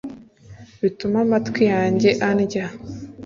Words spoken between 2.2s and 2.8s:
andya